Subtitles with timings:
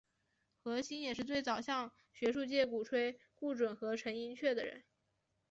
[0.63, 4.83] 何新也是最早向学术界鼓吹顾准和陈寅恪的人。